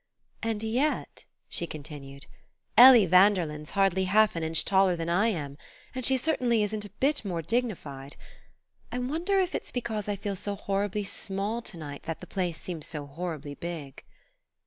[0.41, 2.25] "And yet," she continued,
[2.75, 5.59] "Ellie Vanderlyn's hardly half an inch taller than I am;
[5.93, 8.15] and she certainly isn't a bit more dignified....
[8.91, 12.59] I wonder if it's because I feel so horribly small to night that the place
[12.59, 14.03] seems so horribly big."